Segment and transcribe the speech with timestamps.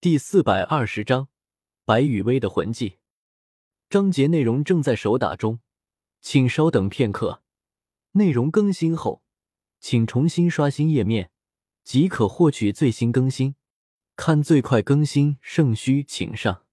[0.00, 1.26] 第四百二十章
[1.84, 2.98] 白羽薇的魂技。
[3.90, 5.58] 章节内容正在手打中，
[6.20, 7.42] 请稍等片刻。
[8.12, 9.24] 内容更新后，
[9.80, 11.32] 请重新刷新页面，
[11.82, 13.56] 即可获取最新更新。
[14.14, 16.67] 看最快更新，圣虚请上。